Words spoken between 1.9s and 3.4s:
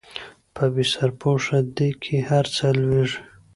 کې هر څه لوېږي